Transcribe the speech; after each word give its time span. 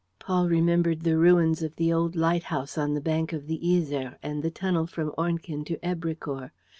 Paul 0.17 0.49
remembered 0.49 1.01
the 1.01 1.15
ruins 1.15 1.61
of 1.61 1.75
the 1.75 1.93
old 1.93 2.15
lighthouse 2.15 2.75
on 2.75 2.95
the 2.95 3.01
bank 3.05 3.33
of 3.33 3.45
the 3.45 3.59
Yser 3.63 4.17
and 4.23 4.41
the 4.41 4.49
tunnel 4.49 4.87
from 4.87 5.11
Ornequin 5.15 5.63
to 5.65 5.77
Èbrecourt. 5.83 6.49